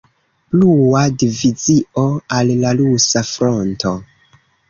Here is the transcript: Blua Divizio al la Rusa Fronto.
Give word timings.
Blua 0.53 1.01
Divizio 1.23 2.07
al 2.39 2.51
la 2.63 2.73
Rusa 2.81 3.25
Fronto. 3.35 3.93